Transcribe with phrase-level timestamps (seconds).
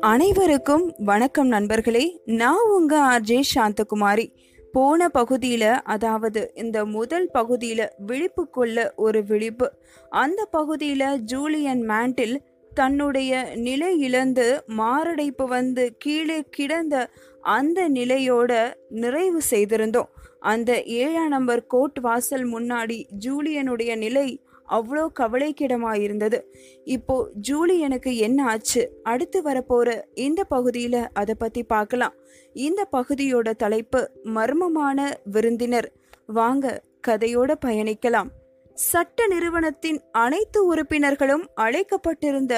[0.00, 2.20] அனைவருக்கும் வணக்கம் நண்பர்களே.
[2.24, 4.34] நான் உங்க ஆர்ஜே சாந்தகுமாரி.
[4.72, 9.72] போன பகுதியில் அதாவது இந்த முதல் பகுதியில் விழிப்பு கொள்ள ஒரு விழிப்பு.
[10.10, 12.36] அந்த பகுதியில் ஜூலியன் மேண்டில்
[12.74, 17.10] தன்னுடைய நிலை இழந்து மாரடைப்பு வந்து கீழே கிடந்த
[17.40, 20.08] அந்த நிலையோட நிறைவு செய்திருந்தோம்.
[20.40, 24.40] அந்த ஏழாம் நம்பர் கோர்ட் வாசல் முன்னாடி ஜூலியனுடைய நிலை
[24.70, 26.38] அவ்வளோ கவலைக்கிடமாக இருந்தது
[26.84, 27.16] இப்போ
[27.48, 28.82] ஜூலியனுக்கு என்ன ஆச்சு?
[29.02, 32.14] அடுத்து வரப்போகிற இந்த பகுதியில் அதை பற்றி பார்க்கலாம்.
[32.52, 34.00] இந்த பகுதியோட தலைப்பு
[34.36, 35.88] மர்மமான விருந்தினர்.
[36.26, 38.30] வாங்க கதையோட பயணிக்கலாம்.
[38.74, 42.54] சட்ட நிறுவனத்தின் அனைத்து உறுப்பினர்களும் அழைக்கப்பட்டிருந்த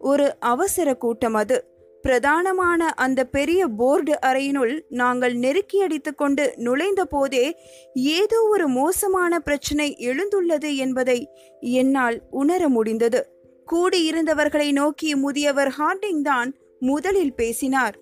[0.00, 1.56] ஒரு அவசர கூட்டம் அது.
[2.08, 7.56] பிரதானமான அந்த பெரிய போர்டு அறையினுள் நாங்கள் நெருக்கி அடித்துக் கொண்டு நுழைந்த போதே
[7.94, 11.28] ஏதோ ஒரு மோசமான பிரச்சனை எழுந்துள்ளது என்பதை
[11.60, 13.40] என்னால் உணர முடிந்தது.
[13.72, 17.96] கூடியிருந்தவர்களை நோக்கி முதியவர் ஹார்டிங் தான் முதலில் பேசினார்.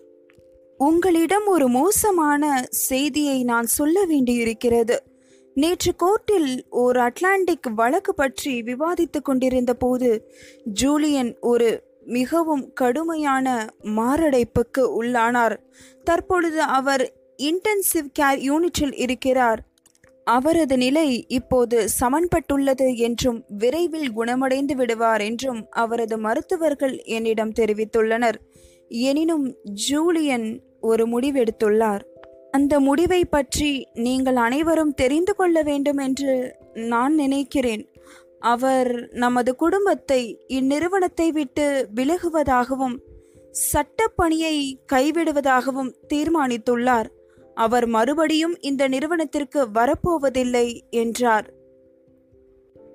[0.76, 5.02] உங்களிடம் ஒரு மோசமான செய்தியை நான் சொல்ல வேண்டியிருக்கிறது.
[5.54, 10.32] நேற்று கோர்ட்டில் ஒரு அட்லாண்டிக் வழக்கு பற்றி விவாதித்துக் கொண்டிருந்த போது
[10.64, 15.56] ஜூலியன் ஒரு மிகவும் கடுமையான மாரடைப்புக்கு உள்ளானார்.
[16.04, 17.12] தற்பொழுது அவர்
[17.42, 19.68] இன்டென்சிவ் கேர் யூனிட்டில் இருக்கிறார்.
[20.24, 28.34] அவரது நிலை இப்போது சமன்பட்டுள்ளது என்றும் விரைவில் குணமடைந்து விடுவார் என்றும் அவரது மருத்துவர்கள் என்னிடம் தெரிவித்துள்ளனர்.
[28.88, 32.00] எனினும் ஜூலியன் ஒரு முடிவெடுத்துள்ளார்.
[32.50, 37.88] அந்த முடிவை பற்றி நீங்கள் அனைவரும் தெரிந்து கொள்ள வேண்டும் என்று நான் நினைக்கிறேன்.
[38.40, 42.96] அவர் நமது குடும்பத்தை இந்நிறுவனத்தை விட்டு விலகுவதாகவும்
[43.72, 44.56] சட்டப்பணியை
[44.92, 47.08] கைவிடுவதாகவும் தீர்மானித்துள்ளார்.
[47.54, 51.58] அவர் மறுபடியும் இந்த நிறுவனத்திற்கு வரப்போவதில்லை என்றார்.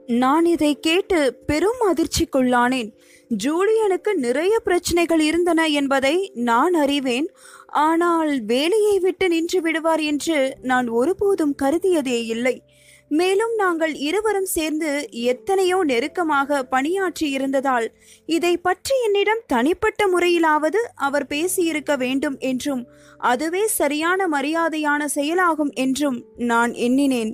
[0.07, 2.89] நான் இதை கேட்டு பெரும் அதிர்ச்சிக்குள்ளானேன்.
[3.31, 7.27] ஜூலியனுக்கு நிறைய பிரச்சனைகள் இருந்தன என்பதை நான் அறிவேன்.
[7.67, 12.61] ஆனால் வேலையை விட்டு நின்று விடுவார் என்று நான் ஒருபோதும் கருதியதே இல்லை
[13.17, 14.91] மேலும் நாங்கள் இருவரும் சேர்ந்து
[15.23, 17.87] எத்தனையோ நெருக்கமாக பணியாற்றி இருந்ததால்
[18.29, 22.83] இதை பற்றி என்னிடம் தனிப்பட்ட முறையிலாவது அவர் பேசியிருக்க வேண்டும் என்றும்
[23.23, 26.17] அதுவே சரியான மரியாதையான செயலாகும் என்றும்
[26.51, 27.33] நான் எண்ணினேன்.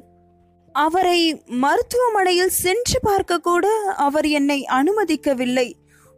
[0.76, 1.20] அவரை
[1.64, 3.68] மருத்துவமனையில் சென்று பார்க்க கூட
[4.00, 5.68] அவர் என்னை அனுமதிக்கவில்லை.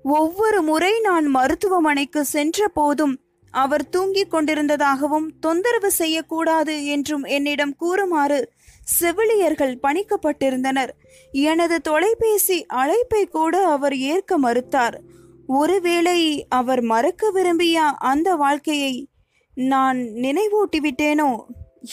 [0.05, 3.15] ஒவ்வொரு முறை நான் மருத்துவமனைக்கு சென்ற போதும்
[3.53, 8.39] அவர் தூங்கிக் கொண்டிருந்ததாகவும் தொந்தரவு செய்யக்கூடாது என்றும் என்னிடம் கூறுமாறு
[8.83, 10.89] செவிலியர்கள் பணிக்கப்பட்டிருந்தனர்.
[11.31, 14.97] எனது தொலைபேசி அழைப்பை கூட அவர் ஏற்க மறுத்தார்.
[15.47, 16.19] ஒருவேளை
[16.49, 18.93] அவர் மறக்க விரும்பிய அந்த வாழ்க்கையை
[19.55, 21.29] நான் நினைவூட்டிவிட்டேனோ?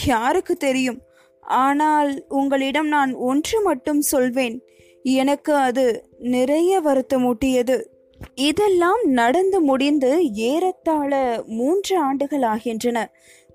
[0.07, 1.01] யாருக்கு தெரியும்?
[1.41, 4.57] ஆனால் உங்களிடம் நான் ஒன்று மட்டும் சொல்வேன்.
[5.03, 5.87] எனக்கு அது
[6.19, 7.77] நிறைய வருத்தமூட்டியது.
[8.35, 11.13] இதெல்லாம் நடந்து முடிந்து ஏறத்தாழ
[11.47, 12.99] மூன்று ஆண்டுகள் ஆகின்றன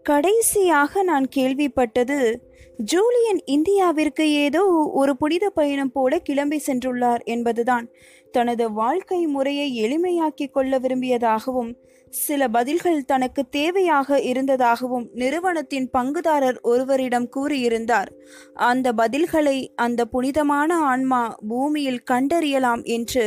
[0.03, 2.35] கடைசியாக நான் கேள்விப்பட்டது
[2.77, 4.63] ஜூலியன் இந்தியாவிற்கு ஏதோ
[4.93, 7.85] ஒரு புனித பயணம் போல கிளம்பி சென்றுள்ளார் என்பதுதான்.
[8.31, 11.71] தனது வாழ்க்கை முறையை எளிமையாக்கிக் கொள்ள விரும்பியதாகவும்
[12.15, 18.09] சில பதில்கள் தனக்கு தேவையாக இருந்ததாகவும் நிறுவனத்தின் பங்குதாரர் ஒருவரிடம் கூறியிருந்தார்.
[18.53, 23.25] அந்த பதில்களை அந்த புனிதமான ஆன்மா பூமியில் கண்டறியலாம் என்று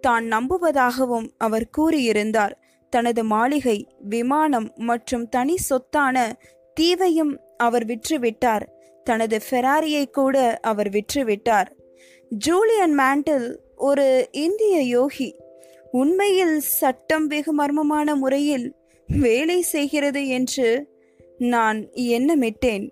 [0.00, 2.54] தான் நம்புவதாகவும் அவர் கூறியிருந்தார்.
[2.92, 3.78] தனது மாளிகை
[4.08, 6.16] விமானம் மற்றும் தனி சொத்தான
[6.74, 8.64] தீவையும் அவர் விற்றுவிட்டார்.
[9.04, 11.68] தனது ஃபெராரியை கூட அவர் விற்றுவிட்டார்.
[12.30, 15.28] ஜூலியன் மேண்டில் ஒரு இந்திய யோகி
[15.92, 18.74] உண்மையில் சட்டம் வெகு மர்மமான முறையில்
[19.06, 20.88] வேலை செய்கிறது என்று
[21.38, 22.90] நான் எண்ணமிட்டேன்.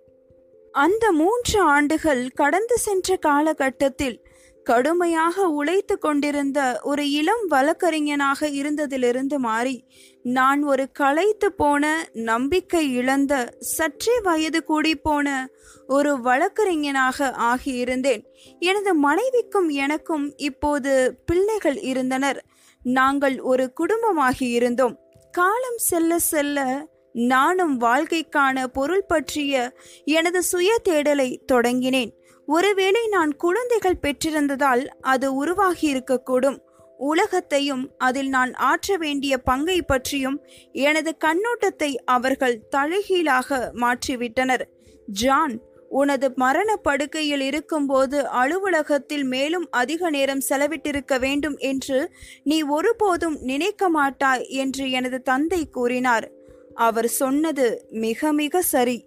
[0.73, 4.25] அந்த மூன்று ஆண்டுகள் கடந்து சென்ற காலகட்டத்தில்
[4.65, 9.85] கடுமையாக உழைத்து கொண்டிருந்த ஒரு இளம் வழக்கறிஞனாக இருந்ததிலிருந்து மாறி
[10.23, 15.49] நான் ஒரு களைத்து போன நம்பிக்கை இழந்த சற்றே வயது கூடி போன
[15.87, 18.25] ஒரு வழக்கறிஞனாக ஆகியிருந்தேன்.
[18.59, 22.45] எனது மனைவிக்கும் எனக்கும் இப்போது பிள்ளைகள் இருந்தனர்.
[22.87, 24.95] நாங்கள் ஒரு குடும்பமாகி இருந்தோம்.
[25.31, 29.73] காலம் செல்ல செல்ல நானும் வாழ்க்கைக்கான பொருள் பற்றிய
[30.05, 32.13] எனது சுய தேடலை தொடங்கினேன்.
[32.47, 36.59] ஒருவேளை நான் குழந்தைகள் பெற்றிருந்ததால் அது உருவாகி இருக்கக்கூடும்
[36.99, 40.39] உலகத்தையும் அதில் நான் ஆற்ற வேண்டிய பங்கை பற்றியும்
[40.73, 44.65] எனது கண்ணோட்டத்தை அவர்கள் தலைகீழாக மாற்றிவிட்டனர்.
[45.07, 45.61] ஜான்
[45.91, 52.11] உனது மரண படுக்கையில் இருக்கும்போது அலுவலகத்தில் மேலும் அதிக நேரம் செலவிட்டிருக்க வேண்டும் என்று
[52.43, 56.31] நீ ஒருபோதும் நினைக்க மாட்டாய் என்று எனது தந்தை கூறினார்.
[56.75, 58.99] அவர் சொன்னது மிக மிக சரி.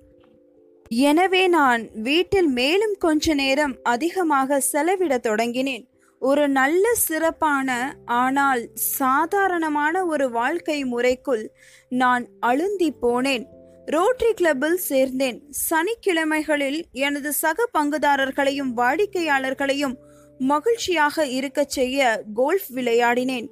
[0.91, 5.85] எனவே நான் வீட்டில் மேலும் கொஞ்ச நேரம் அதிகமாக செலவிட தொடங்கினேன்.
[6.21, 11.51] ஒரு நல்ல சிறப்பான ஆனால் சாதாரணமான ஒரு வாழ்க்கை முறைக்குள்
[11.91, 13.45] நான் அழுந்தி போனேன்.
[13.91, 15.37] ரோட்டரி கிளப்பில் சேர்ந்தேன்.
[15.69, 19.95] சனிக்கிழமைகளில் எனது சக பங்குதாரர்களையும் வாடிக்கையாளர்களையும்
[20.37, 23.47] மகிழ்ச்சியாக இருக்கச் செய்ய கோல்ஃப் விளையாடினேன்.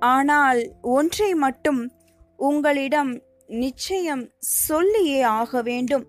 [0.00, 1.92] ஆனால் ஒன்றை மட்டும்
[2.36, 6.06] உங்களிடம் நிச்சயம் சொல்லியே ஆக வேண்டும்.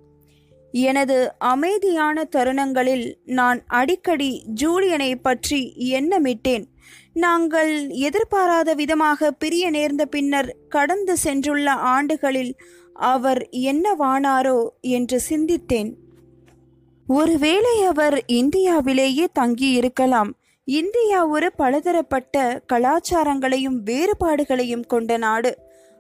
[0.72, 6.66] எனது அமைதியான தருணங்களில் நான் அடிக்கடி ஜூலியனை பற்றி எண்ணமிட்டேன்.
[7.14, 12.56] நாங்கள் எதிர்பாராத விதமாக பிரிய நேர்ந்த பின்னர் கடந்து சென்றுள்ள ஆண்டுகளில்
[12.94, 15.92] அவர் என்னவானாரோ என்று சிந்தித்தேன்.
[17.08, 20.32] ஒருவேளை அவர் இந்தியாவிலேயே தங்கி இருக்கலாம்
[20.64, 25.58] இந்தியா ஒரு பலதரப்பட்ட கலாச்சாரங்களையும் வேறுபாடுகளையும் கொண்ட நாடு.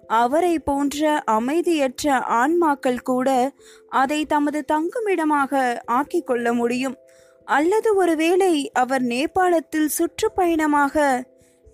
[0.08, 3.52] அவரை போன்ற அமைதியற்ற ஆன்மாக்கள் கூட
[3.90, 6.98] அதை தமது தங்குமிடமாக ஆக்கிக்கொள்ள முடியும்.
[7.46, 11.24] அல்லது ஒருவேளை அவர் நேபாளத்தில் சுற்றுப்பயணமாக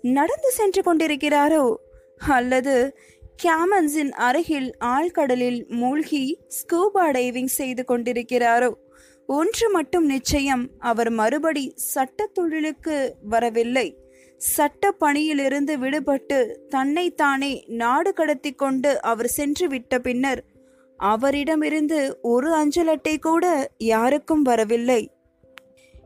[0.02, 1.74] நடந்து சென்று கொண்டிருக்கிறாரோ?
[2.28, 2.96] அல்லது
[3.42, 8.74] கேமன்ஸின் அருகில் ஆழ்கடலில் மூழ்கி ஸ்கூபா டைவிங் செய்து கொண்டிருக்கிறாரோ?
[9.26, 13.96] ஒன்று மட்டும் நிச்சயம் அவர் மறுபடி சட்ட தொழிலுக்கு வரவில்லை.
[14.36, 20.44] சட்ட பணியிலிருந்து விடுபட்டு தன்னைத்தானே நாடு கடத்தி கொண்டு அவர் சென்று விட்ட பின்னர்
[20.96, 25.10] அவரிடமிருந்து ஒரு அஞ்சல் அட்டை கூட யாருக்கும் வரவில்லை.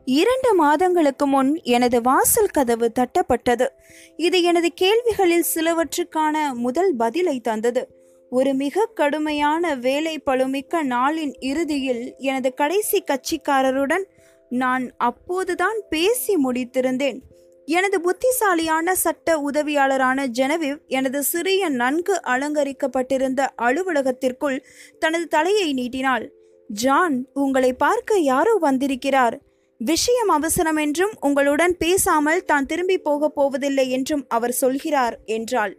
[0.05, 3.67] இரண்டு மாதங்களுக்கு முன் எனது வாசல் கதவு தட்டப்பட்டது.
[4.15, 7.87] இது எனது கேள்விகளில் சிலவற்றுக்கான முதல் பதிலை தந்தது.
[8.29, 14.03] ஒரு மிக கடுமையான வேலை பளுமிக்க நாளின் இறுதியில் எனது கடைசி கட்சிக்காரருடன்
[14.49, 17.19] நான் அப்போதுதான் பேசி முடித்திருந்தேன்.
[17.65, 24.63] எனது புத்திசாலியான சட்ட உதவியாளரான ஜெனவிவ் எனது சிறிய நன்கு அலங்கரிக்கப்பட்டிருந்த அலுவலகத்திற்குள்
[24.99, 26.31] தனது தலையை நீட்டினாள்.
[26.67, 29.44] ஜான் உங்களை பார்க்க யாரோ வந்திருக்கிறார்.
[29.79, 35.73] விஷயம் அவசரம் என்றும் உங்களுடன் பேசாமல் தான் திரும்பி போகப் போவதில்லை என்றும் அவர் சொல்கிறார் என்றாள்.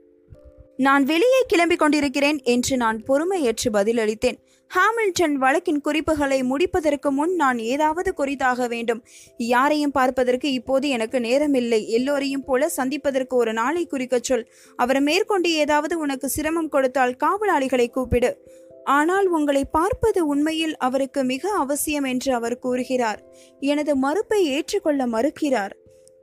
[0.76, 4.38] நான் வெளியே கிளம்பிக் கொண்டிருக்கிறேன் என்று நான் பொறுமையற்று பதிலளித்தேன்.
[4.70, 9.04] ஹாமில்டன் வழக்கின் குறிப்புகளை முடிப்பதற்கு முன் நான் ஏதாவது குறித்தாக வேண்டும்.
[9.36, 11.86] யாரையும் பார்ப்பதற்கு இப்போது எனக்கு நேரமில்லை.
[11.86, 14.46] எல்லோரையும் போல சந்திப்பதற்கு ஒரு நாளை குறிக்கச் சொல்.
[14.76, 18.36] அவர் மேற்கொண்டு ஏதாவது உனக்கு சிரமம் கொடுத்தால் காவலாளிகளை கூப்பிடு.
[18.86, 23.20] ஆனால் உங்களை பார்ப்பது உண்மையில் அவருக்கு மிக அவசியம் என்று அவர் கூறுகிறார்.
[23.60, 25.72] எனது மறுப்பை ஏற்றுக்கொள்ள மறுக்கிறார்.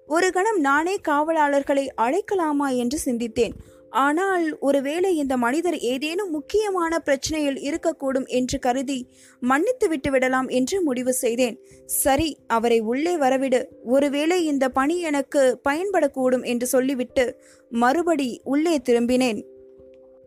[0.07, 3.53] ஒரு கணம் நானே காவலாளர்களை அழைக்கலாமா என்று சிந்தித்தேன்.
[3.89, 9.07] ஆனால் ஒருவேளை இந்த மனிதர் ஏதேனும் முக்கியமான பிரச்சனையில் இருக்கக்கூடும் என்று கருதி
[9.39, 11.57] மன்னித்து விட்டு விடலாம் என்று முடிவு செய்தேன்.
[11.85, 13.69] சரி அவரை உள்ளே வரவிடு.
[13.83, 17.39] ஒருவேளை இந்த பணி எனக்கு பயன்படக்கூடும் என்று சொல்லிவிட்டு
[17.69, 19.41] மறுபடி உள்ளே திரும்பினேன்.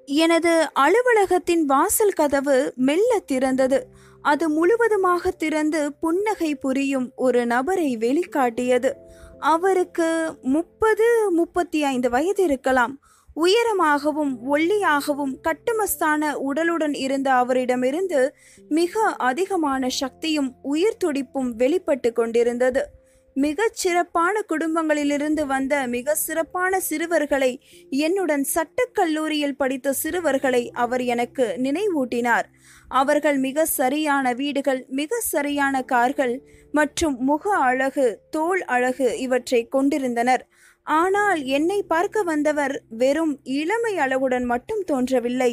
[0.07, 3.81] எனது அலுவலகத்தின் வாசல் கதவு மெல்ல திறந்தது.
[4.23, 8.93] அது முழுவதுமாக திறந்து புன்னகை புரியும் ஒரு நபரை வெளிக்காட்டியது.
[9.39, 13.01] அவருக்கு முப்பது முப்பத்தி ஐந்து வயது இருக்கலாம்.
[13.37, 18.35] உயரமாகவும் ஒல்லியாகவும் கட்டுமஸ்தான உடலுடன் இருந்த அவரிடமிருந்து
[18.69, 22.89] மிக அதிகமான சக்தியும் உயிர் துடிப்பும் வெளிப்பட்டு கொண்டிருந்தது.
[23.37, 27.51] மிகச் சிறப்பான குடும்பங்களிலிருந்து வந்த மிக சிறப்பான சிறுவர்களை
[27.91, 32.47] என்னுடன் சட்டக் கல்லூரியில் படித்த சிறுவர்களை அவர் எனக்கு நினைவூட்டினார்.
[32.89, 36.35] அவர்கள் மிக சரியான வீடுகள் மிக சரியான கார்கள்
[36.73, 40.45] மற்றும் முக அழகு தோல் அழகு இவற்றை கொண்டிருந்தனர்.
[40.87, 45.53] ஆனால் என்னை பார்க்க வந்தவர் வெறும் இளமை அளவுடன் மட்டும் தோன்றவில்லை.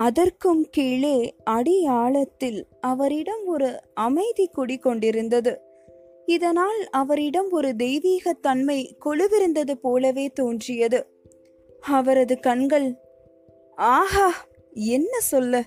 [0.00, 5.54] அதற்கும் கீழே அடி ஆழத்தில் அவரிடம் ஒரு அமைதி குடிகொண்டிருந்தது.
[6.26, 11.06] இதனால் அவரிடம் ஒரு தெய்வீக தன்மை கொலுவிருந்தது போலவே தோன்றியது.
[11.80, 12.94] அவரது கண்கள்
[13.74, 15.62] ஆஹா என்ன சொல்ல?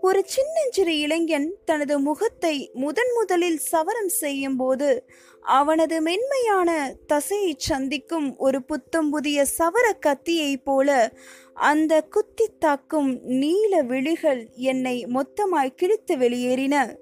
[0.00, 8.64] ஒரு சின்னஞ்சிறு இளைஞன் தனது முகத்தை முதன் முதலில் சவரம் செய்யும் போது அவனது மென்மையான தசையை சந்திக்கும் ஒரு
[8.64, 11.12] புத்தம் புதிய சவர கத்தியைப் போல
[11.54, 16.94] அந்த குத்தி தாக்கும் நீல விழிகள் என்னை மொத்தமாய் கிழித்து வெளியேறின.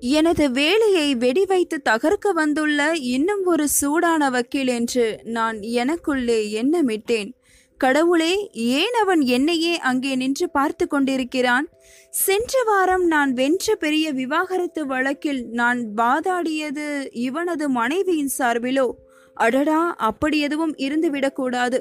[0.00, 7.32] எனது வேலையை வெடி வைத்து தகர்க்க வந்துள்ள இன்னும் ஒரு சூடான வக்கீல் என்று நான் எனக்குள்ளே எண்ணமிட்டேன்.
[7.78, 11.68] கடவுளே ஏன் அவன் என்னையே அங்கே நின்று பார்த்து கொண்டிருக்கிறான்?
[12.10, 18.90] சென்ற வாரம் நான் வென்ற பெரிய விவாகரத்து வழக்கில் நான் வாதாடியது இவனது மனைவியின் சார்பிலோ?
[19.34, 21.80] அடடா அப்படி எதுவும் இருந்துவிடக்கூடாது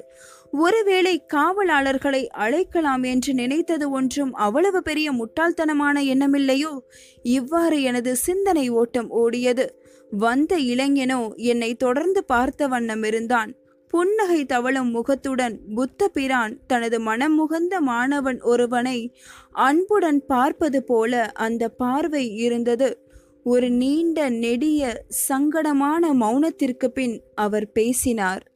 [0.51, 6.77] ஒருவேளை காவலாளர்களை அழைக்கலாம் என்று நினைத்தது ஒன்றும் அவ்வளவு பெரிய முட்டாள்தனமான எண்ணமில்லையோ?
[7.23, 9.67] இவ்வாறு எனது சிந்தனை ஓட்டம் ஓடியது.
[10.11, 13.53] வந்த இளைஞனோ என்னை தொடர்ந்து பார்த்த வண்ணம் இருந்தான்.
[13.87, 19.15] புன்னகை தவழும் முகத்துடன் புத்த பிரான் தனது மனம் முகந்த மாணவன் ஒருவனை
[19.51, 23.07] அன்புடன் பார்ப்பது போல அந்த பார்வை இருந்தது.
[23.43, 28.54] ஒரு நீண்ட நெடிய சங்கடமான மௌனத்திற்கு பின் அவர் பேசினார்.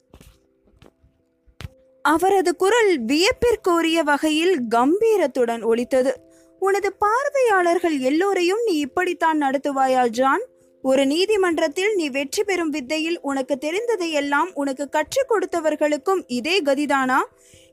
[2.13, 6.11] அவரது குரல் வியப்பிற்குரிய வகையில் கம்பீரத்துடன் ஒலித்தது.
[6.59, 10.43] உனது பார்வையாளர்கள் எல்லோரையும் நீ இப்படித்தான் நடத்துவாயா ஜான்?
[10.81, 17.19] ஒரு நீதிமன்றத்தில் நீ வெற்றி பெறும் வித்தையில் உனக்கு தெரிந்ததை எல்லாம் உனக்கு கற்றுக் கொடுத்தவர்களுக்கும் இதே கதிதானா?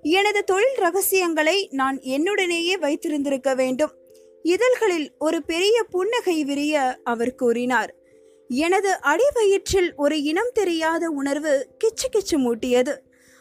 [0.03, 3.95] எனது தொழில் ரகசியங்களை நான் என்னுடனேயே வைத்திருந்திருக்க வேண்டும்.
[4.43, 7.93] இதழ்களில் ஒரு பெரிய புன்னகை விரிய அவர் கூறினார்.
[8.49, 11.53] எனது அடிவயிற்றில் ஒரு இனம் தெரியாத உணர்வு
[11.85, 12.95] கிச்சு கிச்சு மூட்டியது.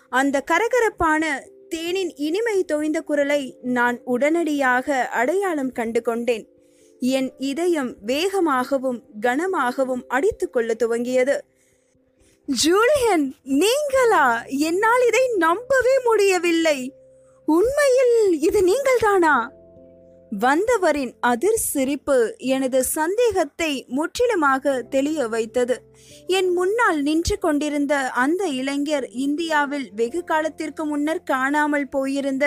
[0.10, 1.26] அந்த கரகரப்பான
[1.70, 6.48] தேனின் இனிமை தோய்ந்த குரலை நான் உடனடியாக அடையாளம் கண்டு கொண்டேன்
[7.00, 11.38] என் இதயம் வேகமாகவும் கனமாகவும் அடித்து கொள்ள துவங்கியது.
[12.46, 14.44] ஜூலியன் நீங்களா?
[14.44, 16.94] என்னால் இதை நம்பவே முடியவில்லை.
[17.46, 19.55] உண்மையில் இது நீங்கள்தானா?
[20.32, 25.76] வந்தவரின் அதிர் சிரிப்பு எனது சந்தேகத்தை முற்றிலுமாக தெளிய வைத்தது.
[26.28, 32.46] என் முன்னால் நின்று கொண்டிருந்த அந்த இளைஞர் இந்தியாவில் வெகு காலத்திற்கு முன்னர் காணாமல் போயிருந்த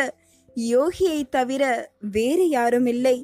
[0.56, 1.64] யோகியை தவிர
[2.10, 3.16] வேறு யாரும் இல்லை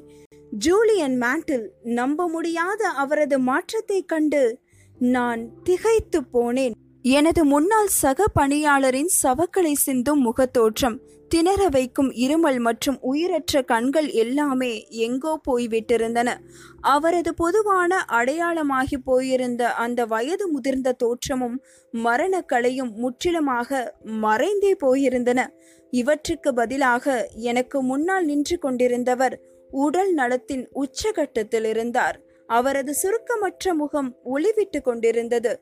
[0.57, 1.65] ஜூலியன் மேண்டில்
[1.99, 4.43] நம்ப முடியாத அவரது மாற்றத்தை கண்டு
[4.99, 6.75] நான் திகைத்து போனேன்.
[7.05, 10.95] எனது முன்னாள் சக பணியாளரின் சவக்களை சிந்தும் முகத்தோற்றம்
[11.31, 16.29] திணற வைக்கும் இருமல் மற்றும் உயிரற்ற கண்கள் எல்லாமே எங்கோ போய்விட்டிருந்தன.
[16.79, 21.57] அவரது பொதுவான அடையாளமாகி போயிருந்த அந்த வயது முதிர்ந்த தோற்றமும்
[21.93, 23.69] மரணக்கலையும் முற்றிலுமாக
[24.21, 25.39] மறைந்தே போயிருந்தன.
[25.93, 29.37] இவற்றுக்கு பதிலாக எனக்கு முன்னால் நின்று கொண்டிருந்தவர்
[29.71, 32.19] உடல் நலத்தின் உச்சகட்டத்தில் இருந்தார்
[32.49, 35.53] அவரது சுருக்கமற்ற முகம் ஒளிவிட்டு கொண்டிருந்தது.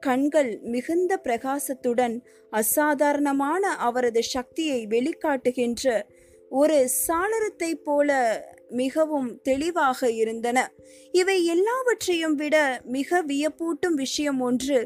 [0.00, 2.16] கண்கள் மிகுந்த பிரகாசத்துடன்
[2.52, 5.84] அசாதாரணமான அவரது சக்தியை வெளிக்காட்டுகின்ற
[6.52, 8.10] ஒரு சாளரத்தை போல
[8.70, 10.58] மிகவும் தெளிவாக இருந்தன.
[11.12, 12.56] இவை எல்லாவற்றையும் விட
[12.96, 14.78] மிக வியப்பூட்டும் விஷயம் ஒன்று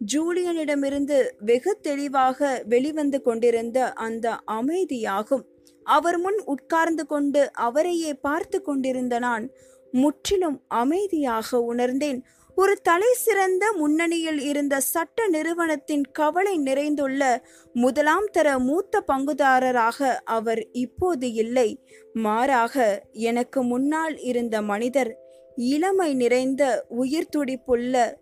[0.00, 5.44] ஜூலியனிடமிருந்து வெகு தெளிவாக வெளிவந்து கொண்டிருந்த அந்த அமைதியாகும்.
[5.86, 9.46] அவர் முன் உட்கார்ந்து கொண்டு அவரையே பார்த்து கொண்டிருந்த நான்
[9.92, 12.20] முற்றிலும் அமைதியாக உணர்ந்தேன்.
[12.54, 21.32] ஒரு தலை சிறந்த முன்னணியில் இருந்த சட்ட நிறுவனத்தின் கவலை நிறைந்துள்ள முதலாம் தர மூத்த பங்குதாரராக அவர் இப்போது
[21.32, 21.84] இல்லை.
[22.12, 25.16] மாறாக எனக்கு முன்னால் இருந்த மனிதர்
[25.56, 28.14] இளமை நிறைந்த உயிர் துடிப்புள்ள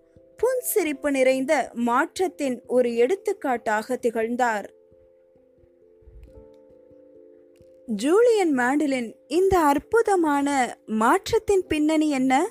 [0.43, 4.71] புன்சிரிப்பு நிறைந்த மாற்றத்தின் ஒரு எடுத்துக்காட்டாக திகழ்ந்தார்.
[7.87, 12.49] ஜூலியன் மேண்டலின் இந்த அற்புதமான மாற்றத்தின் பின்னணி என்ன?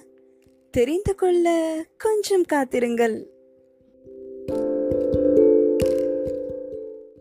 [0.71, 1.47] தெரிந்து கொள்ள
[1.97, 3.27] கொஞ்சம் காத்திருங்கள்.